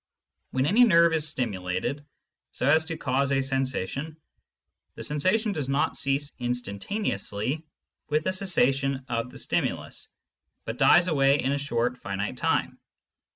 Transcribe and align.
When 0.49 0.65
any 0.65 0.83
nerve 0.83 1.13
is 1.13 1.27
stimulated, 1.27 2.03
so 2.53 2.65
as 2.67 2.85
to 2.85 2.97
cause 2.97 3.29
a 3.29 3.37
sensa 3.43 3.87
tion, 3.87 4.17
the 4.95 5.03
sensation 5.03 5.51
does 5.51 5.69
not 5.69 5.95
cease 5.95 6.31
instantaneously 6.39 7.61
with 8.09 8.23
the 8.23 8.33
cessation 8.33 9.05
of 9.09 9.29
the 9.29 9.37
stimulus, 9.37 10.07
but 10.65 10.79
dies 10.79 11.07
away 11.07 11.39
in 11.39 11.51
a 11.51 11.59
short 11.59 11.99
finite 11.99 12.37
time. 12.37 12.79